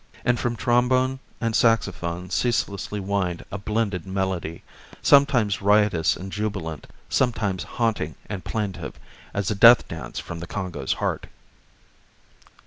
And 0.25 0.39
from 0.39 0.55
trombone 0.55 1.19
and 1.39 1.53
saxaphone 1.53 2.31
ceaselessly 2.31 2.99
whined 2.99 3.45
a 3.51 3.59
blended 3.59 4.03
melody, 4.07 4.63
sometimes 4.99 5.61
riotous 5.61 6.15
and 6.17 6.31
jubilant, 6.31 6.87
sometimes 7.07 7.61
haunting 7.61 8.15
and 8.27 8.43
plaintive 8.43 8.99
as 9.31 9.51
a 9.51 9.55
death 9.55 9.87
dance 9.87 10.17
from 10.17 10.39
the 10.39 10.47
Congo's 10.47 10.93
heart. 10.93 11.27